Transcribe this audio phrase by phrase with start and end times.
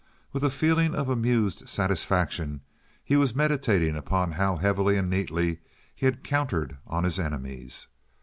[0.33, 2.61] With a feeling of amused satisfaction
[3.03, 5.59] he was meditating upon how heavily and neatly
[5.93, 7.85] he had countered on his enemies.